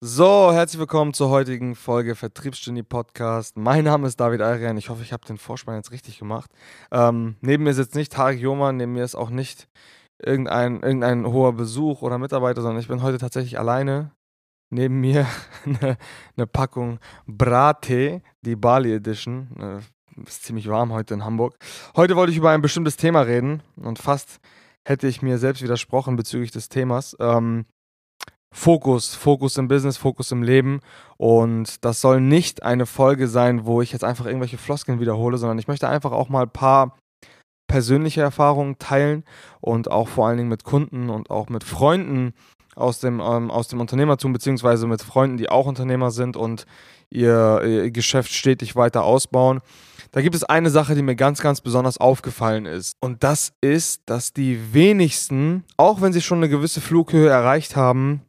So, 0.00 0.52
herzlich 0.52 0.78
willkommen 0.78 1.12
zur 1.12 1.28
heutigen 1.28 1.74
Folge 1.74 2.14
Vertriebsgenie 2.14 2.84
Podcast. 2.84 3.56
Mein 3.56 3.82
Name 3.82 4.06
ist 4.06 4.20
David 4.20 4.40
Ayrian. 4.40 4.76
Ich 4.76 4.90
hoffe, 4.90 5.02
ich 5.02 5.12
habe 5.12 5.26
den 5.26 5.38
Vorspann 5.38 5.74
jetzt 5.74 5.90
richtig 5.90 6.20
gemacht. 6.20 6.52
Ähm, 6.92 7.34
neben 7.40 7.64
mir 7.64 7.74
sitzt 7.74 7.96
nicht 7.96 8.12
Tarek 8.12 8.38
Joman, 8.38 8.76
neben 8.76 8.92
mir 8.92 9.02
ist 9.02 9.16
auch 9.16 9.28
nicht 9.28 9.68
irgendein, 10.22 10.82
irgendein 10.82 11.26
hoher 11.26 11.52
Besuch 11.52 12.02
oder 12.02 12.16
Mitarbeiter, 12.16 12.62
sondern 12.62 12.80
ich 12.80 12.86
bin 12.86 13.02
heute 13.02 13.18
tatsächlich 13.18 13.58
alleine. 13.58 14.12
Neben 14.70 15.00
mir 15.00 15.26
eine, 15.64 15.96
eine 16.36 16.46
Packung 16.46 17.00
Brattee, 17.26 18.22
die 18.42 18.54
Bali 18.54 18.94
Edition. 18.94 19.48
Äh, 19.58 20.22
ist 20.28 20.44
ziemlich 20.44 20.68
warm 20.68 20.92
heute 20.92 21.14
in 21.14 21.24
Hamburg. 21.24 21.56
Heute 21.96 22.14
wollte 22.14 22.30
ich 22.30 22.38
über 22.38 22.50
ein 22.50 22.62
bestimmtes 22.62 22.96
Thema 22.96 23.22
reden 23.22 23.64
und 23.74 23.98
fast 23.98 24.38
hätte 24.84 25.08
ich 25.08 25.22
mir 25.22 25.38
selbst 25.38 25.60
widersprochen 25.60 26.14
bezüglich 26.14 26.52
des 26.52 26.68
Themas. 26.68 27.16
Ähm, 27.18 27.66
Fokus, 28.52 29.14
Fokus 29.14 29.56
im 29.56 29.68
Business, 29.68 29.96
Fokus 29.96 30.32
im 30.32 30.42
Leben. 30.42 30.80
Und 31.16 31.84
das 31.84 32.00
soll 32.00 32.20
nicht 32.20 32.62
eine 32.62 32.86
Folge 32.86 33.28
sein, 33.28 33.66
wo 33.66 33.82
ich 33.82 33.92
jetzt 33.92 34.04
einfach 34.04 34.26
irgendwelche 34.26 34.58
Floskeln 34.58 35.00
wiederhole, 35.00 35.38
sondern 35.38 35.58
ich 35.58 35.68
möchte 35.68 35.88
einfach 35.88 36.12
auch 36.12 36.28
mal 36.28 36.42
ein 36.42 36.50
paar 36.50 36.96
persönliche 37.68 38.22
Erfahrungen 38.22 38.78
teilen 38.78 39.24
und 39.60 39.90
auch 39.90 40.08
vor 40.08 40.26
allen 40.26 40.38
Dingen 40.38 40.48
mit 40.48 40.64
Kunden 40.64 41.10
und 41.10 41.30
auch 41.30 41.48
mit 41.48 41.64
Freunden 41.64 42.32
aus 42.74 43.00
dem, 43.00 43.20
ähm, 43.20 43.50
aus 43.50 43.68
dem 43.68 43.80
Unternehmertum, 43.80 44.32
beziehungsweise 44.32 44.86
mit 44.86 45.02
Freunden, 45.02 45.36
die 45.36 45.50
auch 45.50 45.66
Unternehmer 45.66 46.10
sind 46.10 46.36
und 46.36 46.64
ihr, 47.10 47.62
ihr 47.64 47.90
Geschäft 47.90 48.32
stetig 48.32 48.76
weiter 48.76 49.04
ausbauen. 49.04 49.60
Da 50.12 50.22
gibt 50.22 50.34
es 50.34 50.44
eine 50.44 50.70
Sache, 50.70 50.94
die 50.94 51.02
mir 51.02 51.16
ganz, 51.16 51.40
ganz 51.40 51.60
besonders 51.60 51.98
aufgefallen 51.98 52.64
ist. 52.64 52.96
Und 53.00 53.24
das 53.24 53.52
ist, 53.60 54.02
dass 54.06 54.32
die 54.32 54.72
wenigsten, 54.72 55.64
auch 55.76 56.00
wenn 56.00 56.12
sie 56.12 56.22
schon 56.22 56.38
eine 56.38 56.48
gewisse 56.48 56.80
Flughöhe 56.80 57.28
erreicht 57.28 57.76
haben, 57.76 58.22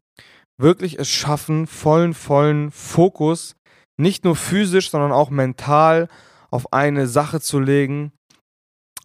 wirklich 0.60 1.00
es 1.00 1.10
schaffen, 1.10 1.66
vollen, 1.66 2.14
vollen 2.14 2.70
Fokus, 2.72 3.56
nicht 3.98 4.24
nur 4.24 4.36
physisch, 4.36 4.92
sondern 4.92 5.12
auch 5.12 5.30
mental 5.30 6.08
auf 6.52 6.74
eine 6.74 7.08
Sache 7.08 7.40
zu 7.40 7.60
legen, 7.60 8.12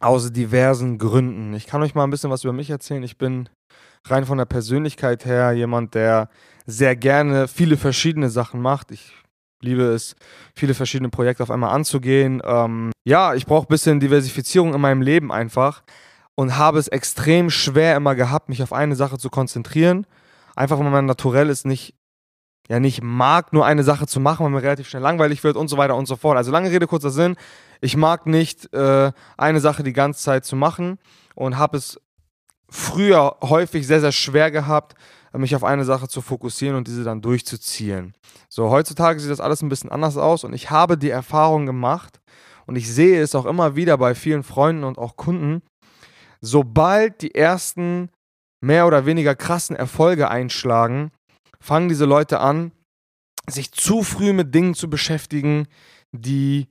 aus 0.01 0.33
diversen 0.33 0.99
Gründen. 0.99 1.55
Ich 1.55 1.67
kann 1.67 1.83
euch 1.83 1.95
mal 1.95 2.05
ein 2.05 2.11
bisschen 2.11 2.31
was 2.31 2.45
über 2.45 2.53
mich 2.53 2.71
erzählen. 2.71 3.03
Ich 3.03 3.17
bin 3.17 3.49
rein 4.07 4.27
von 4.27 4.39
der 4.39 4.45
Persönlichkeit 4.45 5.25
her 5.25 5.53
jemand, 5.53 5.95
der 5.95 6.29
sehr 6.67 6.97
gerne 6.97 7.49
viele 7.49 7.77
verschiedene 7.77 8.29
Sachen 8.29 8.61
macht. 8.61 8.91
Ich 8.91 9.13
liebe 9.63 9.83
es, 9.83 10.17
viele 10.55 10.75
verschiedene 10.75 11.09
Projekte 11.09 11.43
auf 11.43 11.51
einmal 11.51 11.75
anzugehen. 11.75 12.43
Ähm, 12.45 12.93
ja, 13.07 13.35
ich 13.35 13.47
brauche 13.47 13.67
ein 13.67 13.69
bisschen 13.69 14.01
Diversifizierung 14.01 14.75
in 14.75 14.81
meinem 14.81 15.01
Leben 15.01 15.33
einfach 15.33 15.83
und 16.35 16.59
habe 16.59 16.79
es 16.79 16.89
extrem 16.89 17.49
schwer 17.49 17.97
immer 17.97 18.15
gehabt, 18.15 18.49
mich 18.49 18.63
auf 18.63 18.73
eine 18.73 18.97
Sache 18.97 19.19
zu 19.19 19.31
konzentrieren 19.31 20.07
einfach 20.57 20.79
weil 20.79 20.91
man 20.91 21.07
naturell 21.07 21.51
ist, 21.51 21.67
nicht, 21.67 21.95
ja, 22.69 22.81
nicht 22.81 23.03
mag, 23.03 23.53
nur 23.53 23.67
eine 23.67 23.83
Sache 23.83 24.07
zu 24.07 24.21
machen, 24.21 24.45
weil 24.45 24.53
mir 24.53 24.63
relativ 24.63 24.89
schnell 24.89 25.03
langweilig 25.03 25.45
wird 25.45 25.57
und 25.57 25.69
so 25.69 25.77
weiter 25.77 25.97
und 25.97 26.07
so 26.07 26.17
fort. 26.17 26.37
Also 26.37 26.51
lange 26.51 26.71
Rede, 26.71 26.87
kurzer 26.87 27.11
Sinn. 27.11 27.37
Ich 27.81 27.97
mag 27.97 28.27
nicht, 28.27 28.73
äh, 28.73 29.13
eine 29.37 29.61
Sache 29.61 29.83
die 29.83 29.93
ganze 29.93 30.23
Zeit 30.23 30.45
zu 30.45 30.57
machen 30.57 30.99
und 31.35 31.59
habe 31.59 31.77
es 31.77 32.01
früher 32.69 33.37
häufig 33.43 33.87
sehr, 33.87 34.01
sehr 34.01 34.13
schwer 34.13 34.51
gehabt, 34.51 34.95
mich 35.33 35.57
auf 35.57 35.65
eine 35.65 35.85
Sache 35.85 36.09
zu 36.09 36.21
fokussieren 36.21 36.77
und 36.77 36.87
diese 36.87 37.05
dann 37.05 37.21
durchzuziehen. 37.21 38.15
So, 38.49 38.71
heutzutage 38.71 39.19
sieht 39.19 39.31
das 39.31 39.41
alles 39.41 39.63
ein 39.63 39.69
bisschen 39.69 39.91
anders 39.91 40.17
aus 40.17 40.45
und 40.45 40.53
ich 40.53 40.71
habe 40.71 40.97
die 40.97 41.11
Erfahrung 41.11 41.67
gemacht 41.67 42.21
und 42.67 42.77
ich 42.77 42.93
sehe 42.93 43.21
es 43.21 43.35
auch 43.35 43.47
immer 43.47 43.77
wieder 43.77 43.99
bei 43.99 44.15
vielen 44.15 44.43
Freunden 44.43 44.85
und 44.85 44.99
auch 44.99 45.17
Kunden, 45.17 45.63
sobald 46.41 47.23
die 47.23 47.35
ersten 47.35 48.11
mehr 48.65 48.87
oder 48.87 49.07
weniger 49.07 49.35
krassen 49.35 49.77
Erfolge 49.77 50.31
einschlagen, 50.31 51.13
fangen 51.61 51.89
diese 51.89 52.07
Leute 52.07 52.41
an, 52.41 52.73
sich 53.47 53.73
zu 53.73 54.03
früh 54.03 54.33
mit 54.33 54.55
Dingen 54.55 54.75
zu 54.75 54.89
beschäftigen, 54.89 55.67
die 56.13 56.69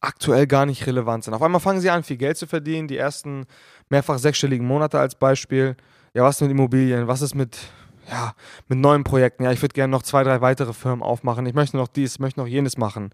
aktuell 0.00 0.46
gar 0.46 0.64
nicht 0.64 0.86
relevant 0.86 1.24
sind. 1.24 1.34
Auf 1.34 1.42
einmal 1.42 1.60
fangen 1.60 1.80
sie 1.80 1.90
an, 1.90 2.02
viel 2.02 2.16
Geld 2.16 2.38
zu 2.38 2.46
verdienen, 2.46 2.88
die 2.88 2.96
ersten 2.96 3.46
mehrfach 3.90 4.18
sechsstelligen 4.18 4.66
Monate 4.66 4.98
als 4.98 5.16
Beispiel. 5.16 5.76
Ja, 6.14 6.22
was 6.22 6.40
mit 6.40 6.50
Immobilien? 6.50 7.08
Was 7.08 7.20
ist 7.20 7.34
mit, 7.34 7.58
ja, 8.08 8.34
mit 8.68 8.78
neuen 8.78 9.04
Projekten? 9.04 9.44
Ja, 9.44 9.52
ich 9.52 9.60
würde 9.60 9.74
gerne 9.74 9.90
noch 9.90 10.02
zwei, 10.02 10.22
drei 10.24 10.40
weitere 10.40 10.72
Firmen 10.72 11.02
aufmachen. 11.02 11.44
Ich 11.46 11.54
möchte 11.54 11.76
noch 11.76 11.88
dies, 11.88 12.18
möchte 12.18 12.40
noch 12.40 12.46
jenes 12.46 12.78
machen. 12.78 13.10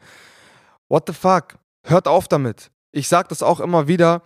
What 0.88 1.04
the 1.08 1.14
fuck? 1.14 1.58
Hört 1.84 2.06
auf 2.06 2.28
damit. 2.28 2.70
Ich 2.92 3.08
sage 3.08 3.28
das 3.28 3.42
auch 3.42 3.60
immer 3.60 3.88
wieder 3.88 4.22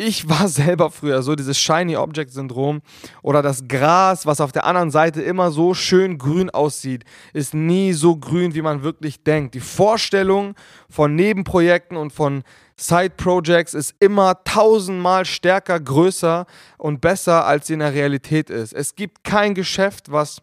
ich 0.00 0.28
war 0.30 0.48
selber 0.48 0.90
früher 0.90 1.22
so, 1.22 1.34
dieses 1.34 1.58
Shiny 1.58 1.96
Object 1.96 2.32
Syndrom 2.32 2.80
oder 3.22 3.42
das 3.42 3.68
Gras, 3.68 4.24
was 4.24 4.40
auf 4.40 4.50
der 4.50 4.64
anderen 4.64 4.90
Seite 4.90 5.20
immer 5.20 5.50
so 5.50 5.74
schön 5.74 6.16
grün 6.16 6.48
aussieht, 6.48 7.04
ist 7.34 7.52
nie 7.52 7.92
so 7.92 8.16
grün, 8.16 8.54
wie 8.54 8.62
man 8.62 8.82
wirklich 8.82 9.22
denkt. 9.22 9.54
Die 9.54 9.60
Vorstellung 9.60 10.54
von 10.88 11.14
Nebenprojekten 11.14 11.98
und 11.98 12.14
von 12.14 12.44
Side 12.78 13.12
Projects 13.18 13.74
ist 13.74 13.94
immer 14.00 14.42
tausendmal 14.44 15.26
stärker, 15.26 15.78
größer 15.78 16.46
und 16.78 17.02
besser, 17.02 17.44
als 17.44 17.66
sie 17.66 17.74
in 17.74 17.80
der 17.80 17.92
Realität 17.92 18.48
ist. 18.48 18.72
Es 18.72 18.94
gibt 18.94 19.22
kein 19.22 19.54
Geschäft, 19.54 20.10
was 20.10 20.40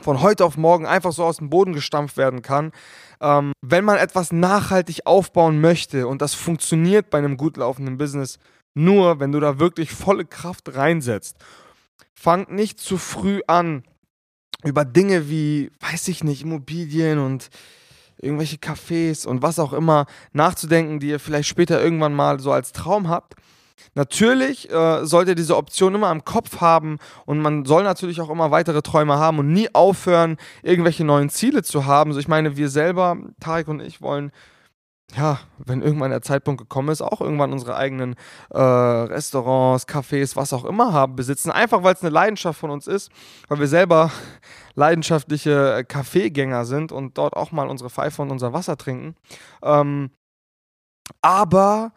von 0.00 0.20
heute 0.20 0.44
auf 0.44 0.56
morgen 0.56 0.86
einfach 0.86 1.12
so 1.12 1.24
aus 1.24 1.38
dem 1.38 1.50
Boden 1.50 1.72
gestampft 1.72 2.16
werden 2.16 2.42
kann. 2.42 2.72
Ähm, 3.20 3.52
wenn 3.62 3.84
man 3.84 3.96
etwas 3.96 4.32
nachhaltig 4.32 5.06
aufbauen 5.06 5.60
möchte 5.60 6.06
und 6.06 6.22
das 6.22 6.34
funktioniert 6.34 7.10
bei 7.10 7.18
einem 7.18 7.36
gut 7.36 7.56
laufenden 7.56 7.98
Business, 7.98 8.38
nur, 8.74 9.20
wenn 9.20 9.32
du 9.32 9.40
da 9.40 9.58
wirklich 9.58 9.90
volle 9.90 10.26
Kraft 10.26 10.74
reinsetzt. 10.74 11.38
Fang 12.14 12.54
nicht 12.54 12.78
zu 12.78 12.98
früh 12.98 13.40
an, 13.46 13.84
über 14.64 14.84
Dinge 14.84 15.30
wie, 15.30 15.70
weiß 15.80 16.08
ich 16.08 16.24
nicht, 16.24 16.42
Immobilien 16.42 17.18
und 17.18 17.48
irgendwelche 18.20 18.56
Cafés 18.56 19.26
und 19.26 19.42
was 19.42 19.58
auch 19.58 19.72
immer 19.72 20.06
nachzudenken, 20.32 21.00
die 21.00 21.08
ihr 21.08 21.20
vielleicht 21.20 21.48
später 21.48 21.82
irgendwann 21.82 22.14
mal 22.14 22.40
so 22.40 22.52
als 22.52 22.72
Traum 22.72 23.08
habt. 23.08 23.34
Natürlich 23.94 24.70
äh, 24.70 25.04
sollt 25.04 25.28
ihr 25.28 25.34
diese 25.34 25.56
Option 25.56 25.94
immer 25.94 26.10
im 26.10 26.24
Kopf 26.24 26.60
haben 26.60 26.98
und 27.24 27.40
man 27.40 27.64
soll 27.64 27.82
natürlich 27.82 28.20
auch 28.20 28.30
immer 28.30 28.50
weitere 28.50 28.82
Träume 28.82 29.18
haben 29.18 29.38
und 29.38 29.52
nie 29.52 29.68
aufhören, 29.74 30.36
irgendwelche 30.62 31.04
neuen 31.04 31.30
Ziele 31.30 31.62
zu 31.62 31.86
haben. 31.86 32.12
So, 32.12 32.18
ich 32.18 32.28
meine, 32.28 32.56
wir 32.56 32.68
selber, 32.68 33.16
Tarek 33.40 33.68
und 33.68 33.80
ich, 33.80 34.00
wollen 34.00 34.32
ja, 35.14 35.38
wenn 35.58 35.82
irgendwann 35.82 36.10
der 36.10 36.22
Zeitpunkt 36.22 36.60
gekommen 36.60 36.88
ist, 36.88 37.00
auch 37.00 37.20
irgendwann 37.20 37.52
unsere 37.52 37.76
eigenen 37.76 38.16
äh, 38.50 38.58
Restaurants, 38.58 39.86
Cafés, 39.86 40.34
was 40.34 40.52
auch 40.52 40.64
immer 40.64 40.92
haben, 40.92 41.14
besitzen. 41.14 41.50
Einfach 41.50 41.84
weil 41.84 41.94
es 41.94 42.02
eine 42.02 42.10
Leidenschaft 42.10 42.58
von 42.58 42.70
uns 42.70 42.86
ist, 42.86 43.10
weil 43.48 43.60
wir 43.60 43.68
selber 43.68 44.10
leidenschaftliche 44.74 45.84
Kaffeegänger 45.86 46.64
sind 46.64 46.90
und 46.90 47.18
dort 47.18 47.34
auch 47.36 47.52
mal 47.52 47.68
unsere 47.68 47.88
Pfeife 47.88 48.20
und 48.20 48.30
unser 48.30 48.52
Wasser 48.52 48.76
trinken. 48.76 49.14
Ähm, 49.62 50.10
aber 51.22 51.92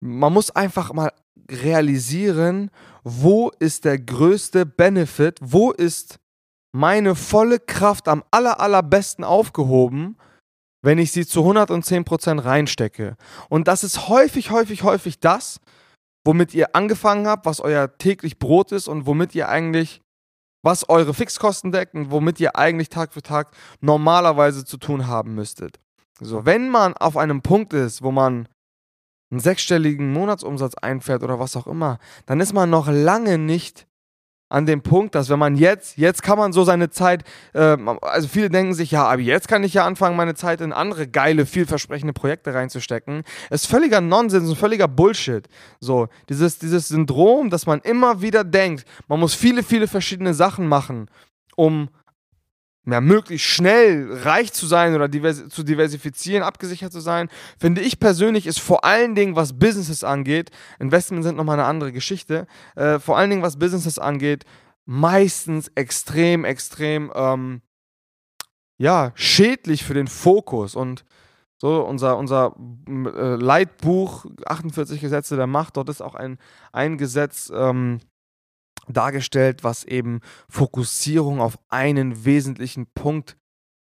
man 0.00 0.32
muss 0.32 0.50
einfach 0.50 0.92
mal 0.92 1.12
realisieren, 1.50 2.70
wo 3.04 3.50
ist 3.58 3.84
der 3.84 3.98
größte 3.98 4.66
Benefit, 4.66 5.38
wo 5.40 5.70
ist 5.70 6.18
meine 6.72 7.14
volle 7.14 7.58
Kraft 7.58 8.08
am 8.08 8.22
aller, 8.30 8.60
allerbesten 8.60 9.24
aufgehoben 9.24 10.16
wenn 10.82 10.98
ich 10.98 11.12
sie 11.12 11.26
zu 11.26 11.40
110% 11.40 12.44
reinstecke. 12.44 13.16
Und 13.48 13.68
das 13.68 13.84
ist 13.84 14.08
häufig, 14.08 14.50
häufig, 14.50 14.82
häufig 14.82 15.20
das, 15.20 15.60
womit 16.24 16.54
ihr 16.54 16.74
angefangen 16.74 17.26
habt, 17.26 17.46
was 17.46 17.60
euer 17.60 17.96
täglich 17.98 18.38
Brot 18.38 18.72
ist 18.72 18.88
und 18.88 19.06
womit 19.06 19.34
ihr 19.34 19.48
eigentlich, 19.48 20.00
was 20.62 20.88
eure 20.88 21.14
Fixkosten 21.14 21.72
deckt 21.72 21.94
und 21.94 22.10
womit 22.10 22.40
ihr 22.40 22.56
eigentlich 22.56 22.88
Tag 22.88 23.12
für 23.12 23.22
Tag 23.22 23.54
normalerweise 23.80 24.64
zu 24.64 24.76
tun 24.76 25.06
haben 25.06 25.34
müsstet. 25.34 25.80
So, 26.20 26.44
wenn 26.44 26.68
man 26.68 26.94
auf 26.94 27.16
einem 27.16 27.40
Punkt 27.40 27.72
ist, 27.72 28.02
wo 28.02 28.10
man 28.10 28.48
einen 29.30 29.40
sechsstelligen 29.40 30.12
Monatsumsatz 30.12 30.74
einfährt 30.74 31.22
oder 31.22 31.38
was 31.38 31.56
auch 31.56 31.66
immer, 31.66 31.98
dann 32.26 32.40
ist 32.40 32.52
man 32.52 32.70
noch 32.70 32.88
lange 32.88 33.38
nicht 33.38 33.86
an 34.50 34.66
dem 34.66 34.82
Punkt, 34.82 35.14
dass 35.14 35.30
wenn 35.30 35.38
man 35.38 35.54
jetzt, 35.54 35.96
jetzt 35.96 36.22
kann 36.24 36.36
man 36.36 36.52
so 36.52 36.64
seine 36.64 36.90
Zeit, 36.90 37.22
äh, 37.54 37.76
also 38.02 38.26
viele 38.26 38.50
denken 38.50 38.74
sich, 38.74 38.90
ja, 38.90 39.04
aber 39.04 39.22
jetzt 39.22 39.46
kann 39.46 39.62
ich 39.62 39.74
ja 39.74 39.86
anfangen, 39.86 40.16
meine 40.16 40.34
Zeit 40.34 40.60
in 40.60 40.72
andere 40.72 41.06
geile, 41.06 41.46
vielversprechende 41.46 42.12
Projekte 42.12 42.52
reinzustecken. 42.52 43.22
ist 43.48 43.68
völliger 43.68 44.00
Nonsens 44.00 44.48
und 44.48 44.58
völliger 44.58 44.88
Bullshit. 44.88 45.48
So, 45.78 46.08
dieses, 46.28 46.58
dieses 46.58 46.88
Syndrom, 46.88 47.48
dass 47.48 47.66
man 47.66 47.80
immer 47.80 48.22
wieder 48.22 48.42
denkt, 48.42 48.84
man 49.06 49.20
muss 49.20 49.34
viele, 49.34 49.62
viele 49.62 49.86
verschiedene 49.86 50.34
Sachen 50.34 50.66
machen, 50.66 51.08
um 51.54 51.88
ja, 52.86 53.00
möglichst 53.00 53.46
schnell 53.46 54.10
reich 54.22 54.52
zu 54.52 54.66
sein 54.66 54.94
oder 54.94 55.08
divers 55.08 55.48
zu 55.48 55.62
diversifizieren, 55.62 56.42
abgesichert 56.42 56.92
zu 56.92 57.00
sein, 57.00 57.28
finde 57.58 57.82
ich 57.82 58.00
persönlich 58.00 58.46
ist 58.46 58.60
vor 58.60 58.84
allen 58.84 59.14
Dingen, 59.14 59.36
was 59.36 59.58
Businesses 59.58 60.02
angeht, 60.02 60.50
Investments 60.78 61.26
sind 61.26 61.36
nochmal 61.36 61.58
eine 61.58 61.68
andere 61.68 61.92
Geschichte, 61.92 62.46
äh, 62.76 62.98
vor 62.98 63.18
allen 63.18 63.30
Dingen, 63.30 63.42
was 63.42 63.58
Businesses 63.58 63.98
angeht, 63.98 64.44
meistens 64.86 65.68
extrem, 65.74 66.44
extrem, 66.44 67.12
ähm, 67.14 67.62
ja, 68.78 69.12
schädlich 69.14 69.84
für 69.84 69.94
den 69.94 70.08
Fokus. 70.08 70.74
Und 70.74 71.04
so, 71.58 71.84
unser, 71.84 72.16
unser 72.16 72.56
äh, 72.88 73.34
Leitbuch 73.34 74.24
48 74.46 75.02
Gesetze 75.02 75.36
der 75.36 75.46
Macht, 75.46 75.76
dort 75.76 75.90
ist 75.90 76.00
auch 76.00 76.14
ein, 76.14 76.38
ein 76.72 76.96
Gesetz, 76.96 77.52
ähm, 77.54 78.00
dargestellt, 78.88 79.64
was 79.64 79.84
eben 79.84 80.20
Fokussierung 80.48 81.40
auf 81.40 81.58
einen 81.68 82.24
wesentlichen 82.24 82.86
Punkt 82.86 83.36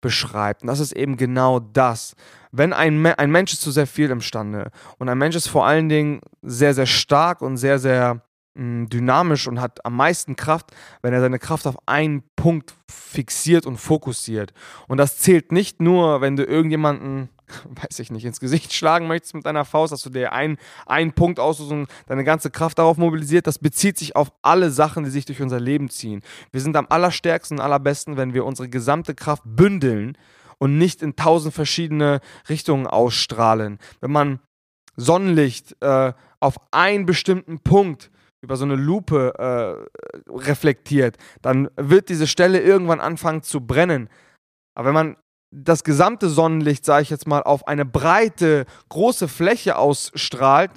beschreibt. 0.00 0.62
Und 0.62 0.68
das 0.68 0.80
ist 0.80 0.92
eben 0.92 1.16
genau 1.16 1.60
das. 1.60 2.14
Wenn 2.50 2.72
ein, 2.72 3.06
ein 3.06 3.30
Mensch 3.30 3.52
ist 3.52 3.62
zu 3.62 3.70
sehr 3.70 3.86
viel 3.86 4.10
imstande 4.10 4.70
und 4.98 5.08
ein 5.08 5.16
Mensch 5.16 5.36
ist 5.36 5.46
vor 5.46 5.66
allen 5.66 5.88
Dingen 5.88 6.20
sehr, 6.42 6.74
sehr 6.74 6.86
stark 6.86 7.40
und 7.40 7.56
sehr, 7.56 7.78
sehr 7.78 8.22
dynamisch 8.54 9.46
und 9.46 9.60
hat 9.60 9.84
am 9.84 9.96
meisten 9.96 10.36
Kraft, 10.36 10.72
wenn 11.00 11.14
er 11.14 11.20
seine 11.20 11.38
Kraft 11.38 11.66
auf 11.66 11.76
einen 11.86 12.22
Punkt 12.36 12.74
fixiert 12.88 13.66
und 13.66 13.78
fokussiert. 13.78 14.52
Und 14.88 14.98
das 14.98 15.18
zählt 15.18 15.52
nicht 15.52 15.80
nur, 15.80 16.20
wenn 16.20 16.36
du 16.36 16.44
irgendjemanden 16.44 17.30
weiß 17.82 17.98
ich 17.98 18.10
nicht, 18.10 18.24
ins 18.24 18.40
Gesicht 18.40 18.72
schlagen 18.72 19.06
möchtest 19.06 19.34
mit 19.34 19.46
deiner 19.46 19.64
Faust, 19.64 19.92
dass 19.92 20.02
du 20.02 20.10
dir 20.10 20.32
einen, 20.32 20.58
einen 20.86 21.12
Punkt 21.12 21.40
aussuchst 21.40 21.72
und 21.72 21.88
deine 22.06 22.24
ganze 22.24 22.50
Kraft 22.50 22.78
darauf 22.78 22.96
mobilisiert, 22.96 23.46
das 23.46 23.58
bezieht 23.58 23.98
sich 23.98 24.16
auf 24.16 24.32
alle 24.42 24.70
Sachen, 24.70 25.04
die 25.04 25.10
sich 25.10 25.24
durch 25.24 25.42
unser 25.42 25.60
Leben 25.60 25.88
ziehen. 25.88 26.22
Wir 26.50 26.60
sind 26.60 26.76
am 26.76 26.86
allerstärksten 26.88 27.58
und 27.58 27.64
allerbesten, 27.64 28.16
wenn 28.16 28.34
wir 28.34 28.44
unsere 28.44 28.68
gesamte 28.68 29.14
Kraft 29.14 29.42
bündeln 29.44 30.16
und 30.58 30.78
nicht 30.78 31.02
in 31.02 31.16
tausend 31.16 31.54
verschiedene 31.54 32.20
Richtungen 32.48 32.86
ausstrahlen. 32.86 33.78
Wenn 34.00 34.12
man 34.12 34.40
Sonnenlicht 34.96 35.76
äh, 35.80 36.12
auf 36.40 36.56
einen 36.70 37.06
bestimmten 37.06 37.60
Punkt 37.60 38.10
über 38.42 38.56
so 38.56 38.64
eine 38.64 38.76
Lupe 38.76 39.32
äh, 39.38 40.30
reflektiert, 40.30 41.16
dann 41.40 41.70
wird 41.76 42.08
diese 42.08 42.26
Stelle 42.26 42.60
irgendwann 42.60 43.00
anfangen 43.00 43.42
zu 43.42 43.60
brennen. 43.60 44.08
Aber 44.74 44.88
wenn 44.88 44.94
man 44.94 45.16
das 45.54 45.84
gesamte 45.84 46.28
Sonnenlicht, 46.28 46.84
sage 46.84 47.02
ich 47.02 47.10
jetzt 47.10 47.26
mal, 47.26 47.42
auf 47.42 47.66
eine 47.68 47.84
breite, 47.84 48.64
große 48.88 49.28
Fläche 49.28 49.76
ausstrahlt, 49.76 50.70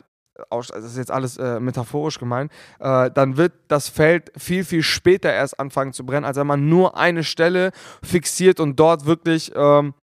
das 0.49 0.69
ist 0.69 0.97
jetzt 0.97 1.11
alles 1.11 1.37
äh, 1.37 1.59
metaphorisch 1.59 2.19
gemeint, 2.19 2.51
äh, 2.79 3.09
dann 3.09 3.37
wird 3.37 3.53
das 3.69 3.87
Feld 3.87 4.31
viel, 4.37 4.65
viel 4.65 4.83
später 4.83 5.31
erst 5.31 5.59
anfangen 5.59 5.93
zu 5.93 6.05
brennen, 6.05 6.25
als 6.25 6.37
wenn 6.37 6.47
man 6.47 6.67
nur 6.67 6.97
eine 6.97 7.23
Stelle 7.23 7.71
fixiert 8.03 8.59
und 8.59 8.77
dort 8.77 9.05
wirklich 9.05 9.53
ähm, 9.55 9.93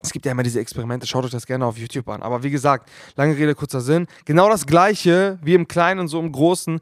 es 0.00 0.12
gibt 0.12 0.26
ja 0.26 0.32
immer 0.32 0.42
diese 0.42 0.60
Experimente, 0.60 1.06
schaut 1.06 1.24
euch 1.24 1.30
das 1.30 1.46
gerne 1.46 1.66
auf 1.66 1.76
YouTube 1.76 2.08
an. 2.08 2.22
Aber 2.22 2.42
wie 2.42 2.50
gesagt, 2.50 2.90
lange 3.16 3.36
Rede, 3.36 3.54
kurzer 3.54 3.80
Sinn. 3.80 4.06
Genau 4.24 4.48
das 4.48 4.66
Gleiche 4.66 5.38
wie 5.42 5.54
im 5.54 5.66
Kleinen 5.66 6.00
und 6.00 6.08
so 6.08 6.20
im 6.20 6.30
Großen 6.30 6.80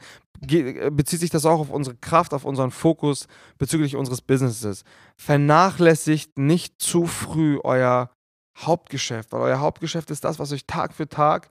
bezieht 0.90 1.20
sich 1.20 1.30
das 1.30 1.46
auch 1.46 1.60
auf 1.60 1.70
unsere 1.70 1.96
Kraft, 1.96 2.34
auf 2.34 2.44
unseren 2.44 2.70
Fokus 2.70 3.26
bezüglich 3.58 3.96
unseres 3.96 4.20
Businesses. 4.20 4.84
Vernachlässigt 5.16 6.38
nicht 6.38 6.80
zu 6.80 7.06
früh 7.06 7.58
euer 7.64 8.10
Hauptgeschäft, 8.58 9.32
weil 9.32 9.40
euer 9.40 9.60
Hauptgeschäft 9.60 10.10
ist 10.10 10.24
das, 10.24 10.38
was 10.38 10.52
euch 10.52 10.66
Tag 10.66 10.94
für 10.94 11.08
Tag 11.08 11.48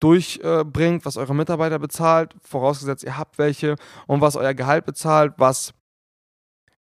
durchbringt, 0.00 1.04
was 1.04 1.16
eure 1.16 1.34
Mitarbeiter 1.34 1.78
bezahlt, 1.78 2.34
vorausgesetzt 2.42 3.04
ihr 3.04 3.18
habt 3.18 3.38
welche, 3.38 3.76
und 4.06 4.20
was 4.20 4.36
euer 4.36 4.54
Gehalt 4.54 4.86
bezahlt, 4.86 5.34
was 5.36 5.74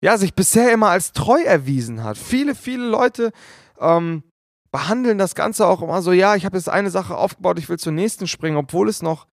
ja 0.01 0.17
sich 0.17 0.35
bisher 0.35 0.73
immer 0.73 0.91
als 0.91 1.13
treu 1.13 1.43
erwiesen 1.43 2.05
hat. 2.05 2.17
Viele, 2.17 2.55
viele 2.55 2.87
Leute 2.87 3.33
ähm, 3.81 4.23
behandeln 4.71 5.19
das 5.19 5.35
Ganze 5.35 5.67
auch 5.67 5.83
immer 5.83 6.03
so, 6.03 6.13
ja, 6.13 6.37
ich 6.37 6.45
habe 6.45 6.57
jetzt 6.57 6.69
eine 6.69 6.91
Sache 6.91 7.17
aufgebaut, 7.17 7.59
ich 7.59 7.69
will 7.69 7.79
zur 7.79 7.93
nächsten 7.93 8.27
springen, 8.27 8.57
obwohl 8.57 8.89
es 8.89 9.03
noch 9.03 9.27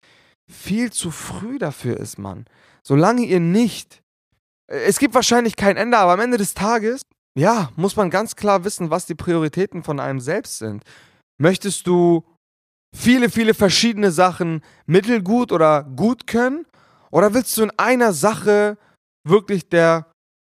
viel 0.50 0.92
zu 0.92 1.10
früh 1.10 1.58
dafür 1.58 1.98
ist, 1.98 2.18
Mann. 2.18 2.46
Solange 2.82 3.22
ihr 3.22 3.40
nicht. 3.40 4.02
Äh, 4.70 4.80
es 4.80 4.98
gibt 4.98 5.14
wahrscheinlich 5.14 5.56
kein 5.56 5.76
Ende, 5.76 5.98
aber 5.98 6.12
am 6.12 6.20
Ende 6.20 6.36
des 6.36 6.54
Tages, 6.54 7.02
ja, 7.38 7.70
muss 7.76 7.96
man 7.96 8.10
ganz 8.10 8.36
klar 8.36 8.64
wissen, 8.64 8.90
was 8.90 9.06
die 9.06 9.14
Prioritäten 9.14 9.82
von 9.82 10.00
einem 10.00 10.20
selbst 10.20 10.58
sind. 10.58 10.84
Möchtest 11.40 11.86
du 11.86 12.24
viele, 12.94 13.30
viele 13.30 13.54
verschiedene 13.54 14.10
Sachen 14.10 14.62
mittelgut 14.86 15.50
oder 15.50 15.84
gut 15.84 16.26
können? 16.26 16.66
Oder 17.10 17.34
willst 17.34 17.56
du 17.56 17.62
in 17.62 17.72
einer 17.78 18.12
Sache 18.12 18.76
wirklich 19.26 19.68
der 19.68 20.12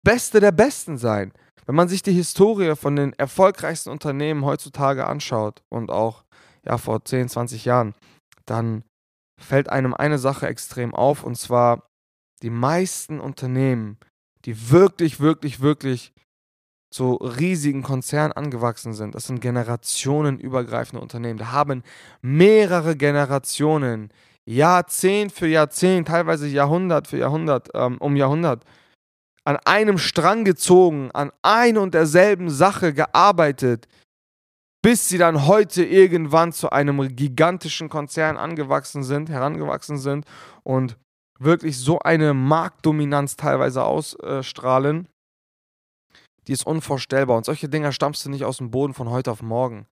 Beste 0.04 0.40
der 0.40 0.52
Besten 0.52 0.98
sein? 0.98 1.32
Wenn 1.66 1.74
man 1.74 1.88
sich 1.88 2.02
die 2.02 2.12
Historie 2.12 2.76
von 2.76 2.96
den 2.96 3.12
erfolgreichsten 3.14 3.90
Unternehmen 3.90 4.44
heutzutage 4.44 5.06
anschaut 5.06 5.62
und 5.68 5.90
auch 5.90 6.24
ja, 6.64 6.78
vor 6.78 7.04
10, 7.04 7.28
20 7.28 7.64
Jahren, 7.64 7.94
dann 8.46 8.84
fällt 9.40 9.68
einem 9.68 9.94
eine 9.94 10.18
Sache 10.18 10.46
extrem 10.46 10.94
auf 10.94 11.24
und 11.24 11.36
zwar 11.36 11.86
die 12.42 12.50
meisten 12.50 13.20
Unternehmen, 13.20 13.98
die 14.44 14.70
wirklich, 14.70 15.20
wirklich, 15.20 15.60
wirklich 15.60 16.12
zu 16.94 17.14
riesigen 17.14 17.82
Konzernen 17.82 18.32
angewachsen 18.32 18.92
sind. 18.92 19.14
Das 19.14 19.26
sind 19.26 19.40
generationenübergreifende 19.40 21.02
Unternehmen. 21.02 21.38
Da 21.38 21.50
haben 21.50 21.82
mehrere 22.22 22.96
Generationen, 22.96 24.10
Jahrzehnt 24.46 25.32
für 25.32 25.48
Jahrzehnt, 25.48 26.08
teilweise 26.08 26.46
Jahrhundert 26.46 27.08
für 27.08 27.16
Jahrhundert, 27.16 27.70
ähm, 27.74 27.96
um 27.98 28.14
Jahrhundert, 28.14 28.64
an 29.44 29.56
einem 29.64 29.98
Strang 29.98 30.44
gezogen, 30.44 31.10
an 31.12 31.30
ein 31.42 31.76
und 31.76 31.94
derselben 31.94 32.50
Sache 32.50 32.94
gearbeitet, 32.94 33.86
bis 34.82 35.08
sie 35.08 35.18
dann 35.18 35.46
heute 35.46 35.84
irgendwann 35.84 36.52
zu 36.52 36.70
einem 36.70 37.14
gigantischen 37.14 37.88
Konzern 37.88 38.36
angewachsen 38.36 39.02
sind, 39.02 39.28
herangewachsen 39.28 39.98
sind 39.98 40.26
und 40.62 40.96
wirklich 41.38 41.78
so 41.78 41.98
eine 41.98 42.34
Marktdominanz 42.34 43.36
teilweise 43.36 43.84
ausstrahlen, 43.84 45.08
die 46.46 46.52
ist 46.52 46.66
unvorstellbar. 46.66 47.36
Und 47.36 47.46
solche 47.46 47.68
Dinger 47.68 47.92
stammst 47.92 48.24
du 48.24 48.30
nicht 48.30 48.44
aus 48.44 48.58
dem 48.58 48.70
Boden 48.70 48.94
von 48.94 49.10
heute 49.10 49.30
auf 49.30 49.42
morgen. 49.42 49.86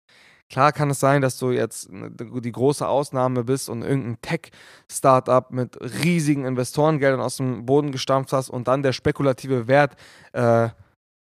Klar 0.50 0.72
kann 0.72 0.90
es 0.90 1.00
sein, 1.00 1.22
dass 1.22 1.38
du 1.38 1.50
jetzt 1.50 1.88
die 1.90 2.52
große 2.52 2.86
Ausnahme 2.86 3.44
bist 3.44 3.70
und 3.70 3.82
irgendein 3.82 4.20
Tech-Startup 4.20 5.50
mit 5.50 5.78
riesigen 5.80 6.44
Investorengeldern 6.44 7.20
aus 7.20 7.38
dem 7.38 7.64
Boden 7.64 7.90
gestampft 7.90 8.32
hast 8.32 8.50
und 8.50 8.68
dann 8.68 8.82
der 8.82 8.92
spekulative 8.92 9.66
Wert 9.66 9.96
äh, 10.32 10.68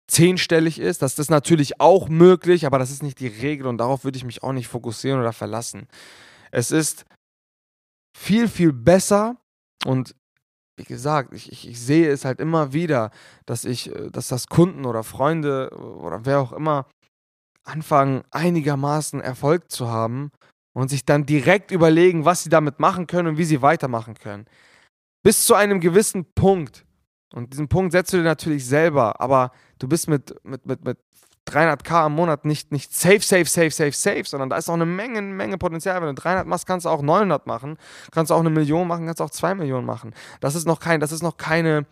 zehnstellig 0.09 0.79
ist. 0.79 1.03
Das 1.03 1.19
ist 1.19 1.31
natürlich 1.31 1.81
auch 1.81 2.09
möglich, 2.09 2.67
aber 2.67 2.79
das 2.79 2.91
ist 2.91 3.03
nicht 3.03 3.21
die 3.21 3.29
Regel 3.29 3.67
und 3.67 3.79
darauf 3.79 4.05
würde 4.05 4.17
ich 4.17 4.25
mich 4.25 4.43
auch 4.43 4.53
nicht 4.53 4.69
fokussieren 4.69 5.21
oder 5.21 5.33
verlassen. 5.33 5.87
Es 6.51 6.71
ist 6.71 7.05
viel, 8.17 8.49
viel 8.49 8.73
besser 8.73 9.37
und 9.87 10.15
wie 10.77 10.85
gesagt, 10.85 11.33
ich, 11.33 11.53
ich, 11.53 11.69
ich, 11.69 11.81
sehe 11.81 12.11
es 12.11 12.25
halt 12.25 12.41
immer 12.41 12.73
wieder, 12.73 13.11
dass 13.47 13.65
ich, 13.65 13.95
äh, 13.95 14.11
dass 14.11 14.29
das 14.29 14.47
Kunden 14.47 14.85
oder 14.85 15.05
Freunde 15.05 15.71
oder 15.71 16.25
wer 16.25 16.41
auch 16.41 16.53
immer 16.53 16.87
anfangen, 17.65 18.23
einigermaßen 18.31 19.21
Erfolg 19.21 19.71
zu 19.71 19.89
haben 19.89 20.31
und 20.75 20.89
sich 20.89 21.05
dann 21.05 21.27
direkt 21.27 21.71
überlegen, 21.71 22.25
was 22.25 22.43
sie 22.43 22.51
damit 22.51 22.81
machen 22.81 23.07
können 23.07 23.29
und 23.29 23.39
wie 23.39 23.45
sie 23.45 23.63
weitermachen 23.63 24.15
können. 24.15 24.47
Bis 25.23 25.45
zu 25.45 25.55
einem 25.55 25.81
gewissen 25.81 26.25
Punkt. 26.35 26.85
Und 27.33 27.53
diesen 27.53 27.69
Punkt 27.69 27.93
setzt 27.93 28.13
du 28.13 28.19
dir 28.19 28.25
natürlich 28.25 28.67
selber, 28.67 29.21
aber 29.21 29.53
du 29.79 29.89
bist 29.89 30.09
mit, 30.09 30.35
mit, 30.45 30.67
mit, 30.67 30.85
mit 30.85 30.99
300k 31.49 32.07
im 32.07 32.13
Monat 32.13 32.45
nicht, 32.45 32.73
nicht 32.73 32.95
safe, 32.95 33.21
safe, 33.21 33.47
safe, 33.47 33.71
safe, 33.71 33.93
safe, 33.93 34.25
sondern 34.25 34.51
da 34.51 34.57
ist 34.57 34.69
auch 34.69 34.75
eine 34.75 34.87
Menge, 34.87 35.23
Menge 35.23 35.59
Potenzial. 35.59 36.01
Wenn 36.01 36.15
du 36.15 36.23
300 36.23 36.47
machst, 36.47 36.67
kannst 36.67 36.87
du 36.87 36.91
auch 36.91 37.03
900 37.03 37.47
machen, 37.47 37.79
kannst 38.13 38.31
du 38.31 38.35
auch 38.35 38.41
eine 38.41 38.51
Million 38.51 38.87
machen, 38.87 39.07
kannst 39.07 39.21
du 39.21 39.25
auch 39.25 39.31
2 39.31 39.57
Millionen 39.57 39.87
machen. 39.87 40.15
Das 40.41 40.55
ist 40.55 40.67
noch, 40.67 40.79
kein, 40.79 41.01
das 41.01 41.11
ist 41.11 41.23
noch 41.23 41.37
keine, 41.37 41.87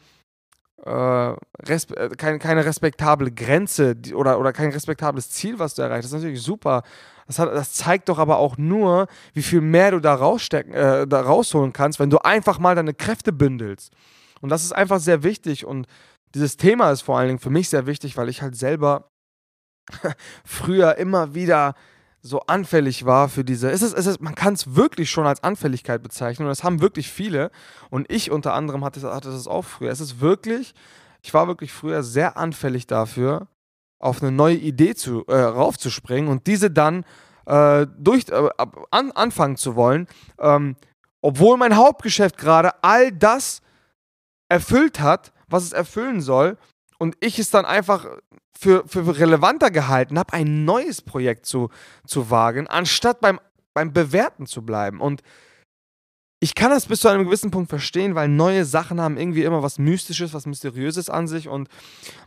äh, 0.84 1.34
respe 1.62 1.96
äh, 1.96 2.08
keine, 2.10 2.38
keine 2.38 2.64
respektable 2.64 3.30
Grenze 3.30 3.96
oder, 4.14 4.38
oder 4.38 4.52
kein 4.52 4.70
respektables 4.70 5.30
Ziel, 5.30 5.58
was 5.58 5.74
du 5.74 5.82
erreichst. 5.82 6.04
Das 6.04 6.12
ist 6.12 6.22
natürlich 6.22 6.42
super. 6.42 6.82
Das, 7.26 7.38
hat, 7.38 7.52
das 7.52 7.74
zeigt 7.74 8.08
doch 8.08 8.18
aber 8.18 8.38
auch 8.38 8.56
nur, 8.56 9.06
wie 9.34 9.42
viel 9.42 9.60
mehr 9.60 9.92
du 9.92 10.00
da, 10.00 10.14
rausstecken, 10.14 10.72
äh, 10.72 11.06
da 11.06 11.20
rausholen 11.20 11.72
kannst, 11.72 12.00
wenn 12.00 12.10
du 12.10 12.18
einfach 12.18 12.58
mal 12.58 12.74
deine 12.74 12.94
Kräfte 12.94 13.32
bündelst. 13.32 13.92
Und 14.40 14.48
das 14.48 14.64
ist 14.64 14.72
einfach 14.72 15.00
sehr 15.00 15.22
wichtig 15.22 15.66
und 15.66 15.86
dieses 16.34 16.56
Thema 16.56 16.90
ist 16.92 17.02
vor 17.02 17.18
allen 17.18 17.28
Dingen 17.28 17.38
für 17.40 17.50
mich 17.50 17.68
sehr 17.68 17.86
wichtig, 17.86 18.16
weil 18.16 18.28
ich 18.28 18.40
halt 18.40 18.56
selber 18.56 19.10
früher 20.44 20.96
immer 20.96 21.34
wieder 21.34 21.74
so 22.22 22.40
anfällig 22.40 23.06
war 23.06 23.28
für 23.28 23.44
diese. 23.44 23.70
Es 23.70 23.82
ist, 23.82 23.94
es 23.94 24.20
man 24.20 24.34
kann 24.34 24.54
es 24.54 24.74
wirklich 24.74 25.10
schon 25.10 25.26
als 25.26 25.42
Anfälligkeit 25.42 26.02
bezeichnen 26.02 26.46
und 26.46 26.50
das 26.50 26.64
haben 26.64 26.80
wirklich 26.80 27.10
viele. 27.10 27.50
Und 27.88 28.10
ich 28.12 28.30
unter 28.30 28.54
anderem 28.54 28.84
hatte, 28.84 29.00
hatte 29.02 29.30
das 29.30 29.46
auch 29.46 29.64
früher. 29.64 29.90
Es 29.90 30.00
ist 30.00 30.20
wirklich, 30.20 30.74
ich 31.22 31.32
war 31.32 31.46
wirklich 31.46 31.72
früher 31.72 32.02
sehr 32.02 32.36
anfällig 32.36 32.86
dafür, 32.86 33.48
auf 33.98 34.22
eine 34.22 34.32
neue 34.32 34.56
Idee 34.56 34.94
zu, 34.94 35.24
äh, 35.26 35.36
raufzuspringen 35.36 36.30
und 36.30 36.46
diese 36.46 36.70
dann 36.70 37.04
äh, 37.46 37.86
durch, 37.98 38.28
äh, 38.28 38.48
an, 38.90 39.12
anfangen 39.12 39.56
zu 39.56 39.74
wollen, 39.74 40.06
ähm, 40.38 40.76
obwohl 41.22 41.56
mein 41.56 41.76
Hauptgeschäft 41.76 42.36
gerade 42.38 42.82
all 42.82 43.12
das 43.12 43.60
erfüllt 44.48 45.00
hat, 45.00 45.32
was 45.48 45.64
es 45.64 45.72
erfüllen 45.72 46.20
soll 46.20 46.56
und 47.00 47.16
ich 47.20 47.38
es 47.38 47.50
dann 47.50 47.64
einfach 47.64 48.06
für, 48.56 48.86
für 48.86 49.18
relevanter 49.18 49.70
gehalten 49.70 50.18
habe, 50.18 50.34
ein 50.34 50.64
neues 50.64 51.00
Projekt 51.00 51.46
zu, 51.46 51.70
zu 52.06 52.30
wagen, 52.30 52.66
anstatt 52.66 53.20
beim, 53.20 53.40
beim 53.74 53.92
Bewerten 53.92 54.46
zu 54.46 54.62
bleiben. 54.62 55.00
Und 55.00 55.22
ich 56.42 56.54
kann 56.54 56.70
das 56.70 56.86
bis 56.86 57.00
zu 57.00 57.08
einem 57.08 57.24
gewissen 57.24 57.50
Punkt 57.50 57.68
verstehen, 57.68 58.14
weil 58.14 58.28
neue 58.28 58.64
Sachen 58.64 59.00
haben 59.00 59.18
irgendwie 59.18 59.44
immer 59.44 59.62
was 59.62 59.78
Mystisches, 59.78 60.32
was 60.34 60.46
Mysteriöses 60.46 61.10
an 61.10 61.26
sich 61.26 61.48
und 61.48 61.68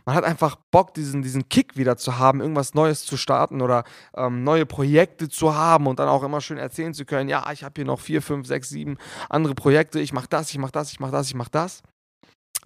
man 0.04 0.14
hat 0.14 0.24
einfach 0.24 0.56
Bock, 0.72 0.94
diesen, 0.94 1.22
diesen 1.22 1.48
Kick 1.48 1.76
wieder 1.76 1.96
zu 1.96 2.18
haben, 2.18 2.40
irgendwas 2.40 2.74
Neues 2.74 3.04
zu 3.04 3.16
starten 3.16 3.60
oder 3.60 3.84
ähm, 4.16 4.44
neue 4.44 4.66
Projekte 4.66 5.28
zu 5.28 5.54
haben 5.54 5.88
und 5.88 5.98
dann 5.98 6.08
auch 6.08 6.22
immer 6.22 6.40
schön 6.40 6.58
erzählen 6.58 6.94
zu 6.94 7.04
können, 7.04 7.28
ja, 7.28 7.50
ich 7.52 7.64
habe 7.64 7.74
hier 7.76 7.84
noch 7.84 7.98
vier, 7.98 8.22
fünf, 8.22 8.46
sechs, 8.46 8.68
sieben 8.68 8.98
andere 9.28 9.54
Projekte, 9.54 10.00
ich 10.00 10.12
mache 10.12 10.28
das, 10.28 10.50
ich 10.50 10.58
mache 10.58 10.72
das, 10.72 10.92
ich 10.92 11.00
mache 11.00 11.12
das, 11.12 11.28
ich 11.28 11.34
mache 11.34 11.50
das. 11.50 11.82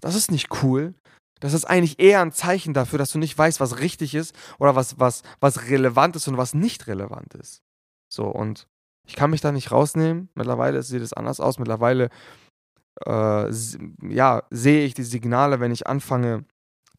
Das 0.01 0.15
ist 0.15 0.31
nicht 0.31 0.63
cool. 0.63 0.95
Das 1.41 1.53
ist 1.53 1.65
eigentlich 1.65 1.99
eher 1.99 2.21
ein 2.21 2.33
Zeichen 2.33 2.75
dafür, 2.75 2.99
dass 2.99 3.13
du 3.13 3.19
nicht 3.19 3.37
weißt, 3.37 3.61
was 3.61 3.79
richtig 3.81 4.15
ist 4.15 4.35
oder 4.59 4.75
was, 4.75 4.99
was, 4.99 5.23
was 5.41 5.69
relevant 5.69 6.17
ist 6.17 6.29
und 6.29 6.37
was 6.37 6.55
nicht 6.55 6.87
relevant 6.87 7.35
ist. 7.35 7.63
So, 8.09 8.25
und 8.25 8.67
ich 9.07 9.17
kann 9.17 9.31
mich 9.31 9.41
da 9.41 9.53
nicht 9.53 9.71
rausnehmen. 9.71 10.29
Mittlerweile 10.35 10.83
sieht 10.83 11.03
es 11.03 11.13
anders 11.13 11.41
aus. 11.41 11.59
Mittlerweile 11.59 12.11
äh, 13.07 13.51
ja, 14.09 14.43
sehe 14.51 14.85
ich 14.85 14.95
die 14.95 15.03
Signale, 15.03 15.61
wenn 15.61 15.73
ich 15.73 15.87
anfange, 15.87 16.45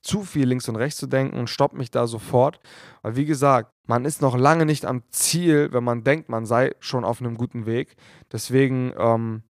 zu 0.01 0.23
viel 0.23 0.47
links 0.47 0.69
und 0.69 0.77
rechts 0.77 0.97
zu 0.97 1.07
denken 1.07 1.37
und 1.37 1.49
stoppe 1.49 1.77
mich 1.77 1.91
da 1.91 2.07
sofort. 2.07 2.59
Weil, 3.01 3.15
wie 3.15 3.25
gesagt, 3.25 3.73
man 3.85 4.05
ist 4.05 4.21
noch 4.21 4.37
lange 4.37 4.65
nicht 4.65 4.85
am 4.85 5.03
Ziel, 5.09 5.69
wenn 5.71 5.83
man 5.83 6.03
denkt, 6.03 6.29
man 6.29 6.45
sei 6.45 6.73
schon 6.79 7.03
auf 7.03 7.21
einem 7.21 7.35
guten 7.35 7.65
Weg. 7.65 7.95
Deswegen 8.31 8.93
ähm, 8.97 9.43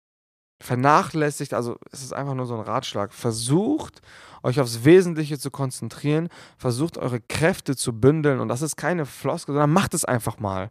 vernachlässigt, 0.61 1.53
also 1.53 1.77
es 1.91 2.01
ist 2.01 2.13
einfach 2.13 2.33
nur 2.33 2.45
so 2.45 2.55
ein 2.55 2.61
Ratschlag, 2.61 3.13
versucht 3.13 4.01
euch 4.43 4.59
aufs 4.59 4.83
Wesentliche 4.85 5.37
zu 5.37 5.51
konzentrieren, 5.51 6.29
versucht 6.57 6.97
eure 6.97 7.19
Kräfte 7.19 7.75
zu 7.75 7.99
bündeln 7.99 8.39
und 8.39 8.47
das 8.47 8.61
ist 8.61 8.75
keine 8.75 9.05
Floskel, 9.05 9.53
sondern 9.53 9.71
macht 9.71 9.93
es 9.93 10.05
einfach 10.05 10.39
mal. 10.39 10.69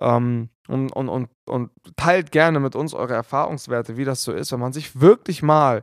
Ähm, 0.00 0.48
und, 0.68 0.92
und, 0.92 1.08
und, 1.08 1.28
und 1.46 1.70
teilt 1.96 2.32
gerne 2.32 2.60
mit 2.60 2.76
uns 2.76 2.94
eure 2.94 3.14
Erfahrungswerte, 3.14 3.96
wie 3.96 4.04
das 4.04 4.22
so 4.22 4.32
ist, 4.32 4.52
wenn 4.52 4.60
man 4.60 4.72
sich 4.72 5.00
wirklich 5.00 5.42
mal 5.42 5.82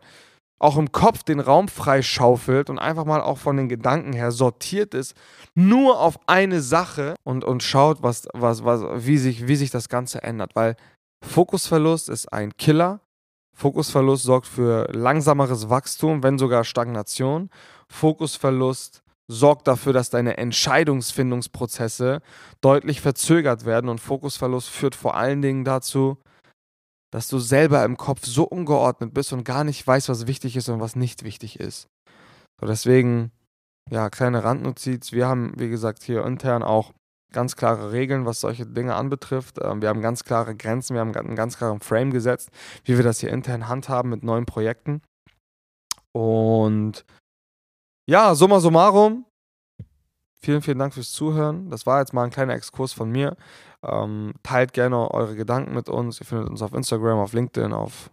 auch 0.59 0.77
im 0.77 0.91
Kopf 0.91 1.23
den 1.23 1.39
Raum 1.39 1.67
freischaufelt 1.67 2.69
und 2.69 2.79
einfach 2.79 3.05
mal 3.05 3.21
auch 3.21 3.37
von 3.37 3.57
den 3.57 3.69
Gedanken 3.69 4.13
her 4.13 4.31
sortiert 4.31 4.93
ist, 4.93 5.15
nur 5.53 5.99
auf 5.99 6.19
eine 6.27 6.61
Sache 6.61 7.15
und, 7.23 7.43
und 7.43 7.61
schaut, 7.63 8.01
was, 8.01 8.27
was, 8.33 8.63
was, 8.63 8.81
wie, 9.05 9.17
sich, 9.17 9.47
wie 9.47 9.55
sich 9.55 9.69
das 9.69 9.89
Ganze 9.89 10.23
ändert. 10.23 10.55
Weil 10.55 10.75
Fokusverlust 11.23 12.09
ist 12.09 12.33
ein 12.33 12.55
Killer. 12.57 13.01
Fokusverlust 13.57 14.23
sorgt 14.23 14.45
für 14.45 14.87
langsameres 14.93 15.67
Wachstum, 15.67 16.21
wenn 16.21 16.37
sogar 16.37 16.63
Stagnation. 16.63 17.49
Fokusverlust 17.89 19.01
sorgt 19.27 19.67
dafür, 19.67 19.93
dass 19.93 20.11
deine 20.11 20.37
Entscheidungsfindungsprozesse 20.37 22.21
deutlich 22.61 23.01
verzögert 23.01 23.65
werden 23.65 23.89
und 23.89 23.99
Fokusverlust 23.99 24.69
führt 24.69 24.93
vor 24.93 25.15
allen 25.15 25.41
Dingen 25.41 25.65
dazu, 25.65 26.19
dass 27.11 27.29
du 27.29 27.39
selber 27.39 27.83
im 27.83 27.97
Kopf 27.97 28.25
so 28.25 28.43
ungeordnet 28.43 29.15
bist 29.15 29.33
und 29.33 29.43
gar 29.43 29.63
nicht 29.63 29.87
weißt, 29.87 30.07
was 30.07 30.27
wichtig 30.27 30.55
ist 30.55 30.69
und 30.69 30.79
was 30.79 30.95
nicht 30.95 31.23
wichtig 31.23 31.59
ist. 31.59 31.87
So, 32.61 32.67
deswegen, 32.67 33.31
ja, 33.89 34.11
kleine 34.11 34.43
Randnotiz. 34.43 35.13
Wir 35.13 35.27
haben, 35.27 35.53
wie 35.57 35.69
gesagt, 35.69 36.03
hier 36.03 36.23
intern 36.23 36.61
auch 36.61 36.93
ganz 37.31 37.55
klare 37.55 37.91
Regeln, 37.91 38.25
was 38.25 38.39
solche 38.39 38.65
Dinge 38.65 38.95
anbetrifft. 38.95 39.57
Ähm, 39.61 39.81
wir 39.81 39.89
haben 39.89 40.01
ganz 40.01 40.23
klare 40.23 40.55
Grenzen, 40.55 40.93
wir 40.93 41.01
haben 41.01 41.15
einen 41.15 41.35
ganz 41.35 41.57
klaren 41.57 41.79
Frame 41.81 42.11
gesetzt, 42.11 42.49
wie 42.85 42.97
wir 42.97 43.03
das 43.03 43.19
hier 43.19 43.29
intern 43.29 43.67
handhaben 43.67 44.09
mit 44.09 44.23
neuen 44.23 44.45
Projekten. 44.45 45.01
Und 46.13 47.05
ja, 48.09 48.33
summa 48.35 48.59
summarum, 48.59 49.25
vielen, 50.41 50.61
vielen 50.61 50.79
Dank 50.79 50.93
fürs 50.93 51.11
Zuhören. 51.11 51.69
Das 51.69 51.85
war 51.85 51.99
jetzt 51.99 52.13
mal 52.13 52.23
ein 52.23 52.31
kleiner 52.31 52.53
Exkurs 52.53 52.93
von 52.93 53.11
mir. 53.11 53.35
Ähm, 53.83 54.33
teilt 54.43 54.73
gerne 54.73 55.11
eure 55.11 55.35
Gedanken 55.35 55.73
mit 55.73 55.89
uns. 55.89 56.19
Ihr 56.19 56.25
findet 56.25 56.49
uns 56.49 56.61
auf 56.61 56.73
Instagram, 56.73 57.19
auf 57.19 57.33
LinkedIn, 57.33 57.73
auf 57.73 58.11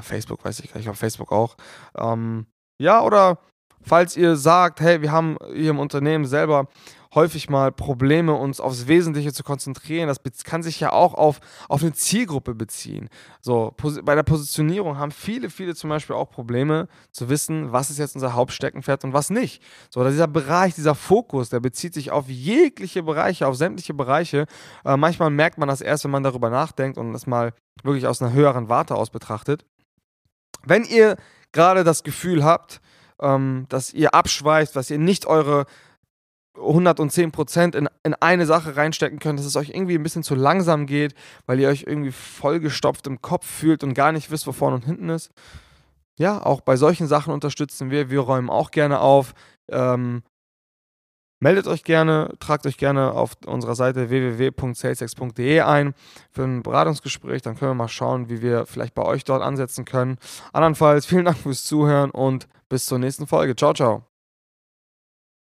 Facebook, 0.00 0.44
weiß 0.44 0.60
ich 0.60 0.72
gar 0.72 0.78
nicht, 0.78 0.88
auf 0.88 0.98
Facebook 0.98 1.32
auch. 1.32 1.56
Ähm, 1.96 2.46
ja, 2.80 3.02
oder 3.02 3.38
falls 3.80 4.16
ihr 4.16 4.36
sagt, 4.36 4.80
hey, 4.80 5.00
wir 5.02 5.12
haben 5.12 5.36
hier 5.54 5.70
im 5.70 5.78
Unternehmen 5.78 6.26
selber 6.26 6.68
häufig 7.14 7.48
mal 7.48 7.72
Probleme, 7.72 8.34
uns 8.34 8.60
aufs 8.60 8.86
Wesentliche 8.86 9.32
zu 9.32 9.42
konzentrieren. 9.42 10.08
Das 10.08 10.20
kann 10.44 10.62
sich 10.62 10.80
ja 10.80 10.92
auch 10.92 11.14
auf, 11.14 11.40
auf 11.68 11.82
eine 11.82 11.92
Zielgruppe 11.92 12.54
beziehen. 12.54 13.08
So, 13.40 13.74
bei 14.02 14.14
der 14.14 14.22
Positionierung 14.22 14.98
haben 14.98 15.10
viele, 15.10 15.50
viele 15.50 15.74
zum 15.74 15.90
Beispiel 15.90 16.16
auch 16.16 16.30
Probleme 16.30 16.88
zu 17.10 17.28
wissen, 17.28 17.72
was 17.72 17.90
ist 17.90 17.98
jetzt 17.98 18.14
unser 18.14 18.34
Hauptsteckenpferd 18.34 19.04
und 19.04 19.12
was 19.12 19.30
nicht. 19.30 19.62
So, 19.90 20.04
dieser 20.04 20.28
Bereich, 20.28 20.74
dieser 20.74 20.94
Fokus, 20.94 21.48
der 21.50 21.60
bezieht 21.60 21.94
sich 21.94 22.10
auf 22.10 22.28
jegliche 22.28 23.02
Bereiche, 23.02 23.46
auf 23.46 23.56
sämtliche 23.56 23.94
Bereiche. 23.94 24.46
Äh, 24.84 24.96
manchmal 24.96 25.30
merkt 25.30 25.58
man 25.58 25.68
das 25.68 25.80
erst, 25.80 26.04
wenn 26.04 26.10
man 26.10 26.22
darüber 26.22 26.50
nachdenkt 26.50 26.98
und 26.98 27.12
das 27.12 27.26
mal 27.26 27.52
wirklich 27.82 28.06
aus 28.06 28.20
einer 28.20 28.32
höheren 28.32 28.68
Warte 28.68 28.94
aus 28.94 29.10
betrachtet. 29.10 29.64
Wenn 30.64 30.84
ihr 30.84 31.16
gerade 31.52 31.84
das 31.84 32.02
Gefühl 32.02 32.44
habt, 32.44 32.80
ähm, 33.20 33.66
dass 33.68 33.92
ihr 33.92 34.14
abschweift, 34.14 34.76
dass 34.76 34.90
ihr 34.90 34.98
nicht 34.98 35.26
eure 35.26 35.66
110 36.58 37.32
Prozent 37.32 37.74
in, 37.74 37.88
in 38.02 38.14
eine 38.14 38.46
Sache 38.46 38.76
reinstecken 38.76 39.18
könnt, 39.18 39.38
dass 39.38 39.46
es 39.46 39.56
euch 39.56 39.70
irgendwie 39.70 39.94
ein 39.94 40.02
bisschen 40.02 40.22
zu 40.22 40.34
langsam 40.34 40.86
geht, 40.86 41.14
weil 41.46 41.60
ihr 41.60 41.68
euch 41.68 41.84
irgendwie 41.86 42.12
vollgestopft 42.12 43.06
im 43.06 43.22
Kopf 43.22 43.46
fühlt 43.46 43.82
und 43.84 43.94
gar 43.94 44.12
nicht 44.12 44.30
wisst, 44.30 44.46
wo 44.46 44.52
vorne 44.52 44.76
und 44.76 44.84
hinten 44.84 45.08
ist. 45.08 45.30
Ja, 46.18 46.44
auch 46.44 46.60
bei 46.60 46.76
solchen 46.76 47.06
Sachen 47.06 47.32
unterstützen 47.32 47.90
wir. 47.90 48.10
Wir 48.10 48.20
räumen 48.20 48.50
auch 48.50 48.72
gerne 48.72 49.00
auf. 49.00 49.34
Ähm, 49.70 50.22
meldet 51.40 51.68
euch 51.68 51.84
gerne, 51.84 52.34
tragt 52.40 52.66
euch 52.66 52.76
gerne 52.76 53.12
auf 53.12 53.34
unserer 53.46 53.76
Seite 53.76 54.10
www.salesex.de 54.10 55.60
ein 55.60 55.94
für 56.30 56.42
ein 56.42 56.62
Beratungsgespräch. 56.62 57.42
Dann 57.42 57.56
können 57.56 57.70
wir 57.70 57.74
mal 57.76 57.88
schauen, 57.88 58.28
wie 58.28 58.42
wir 58.42 58.66
vielleicht 58.66 58.94
bei 58.94 59.04
euch 59.04 59.22
dort 59.24 59.42
ansetzen 59.42 59.84
können. 59.84 60.18
Andernfalls 60.52 61.06
vielen 61.06 61.24
Dank 61.24 61.38
fürs 61.38 61.64
Zuhören 61.64 62.10
und 62.10 62.48
bis 62.68 62.86
zur 62.86 62.98
nächsten 62.98 63.28
Folge. 63.28 63.54
Ciao, 63.54 63.72
ciao. 63.72 64.17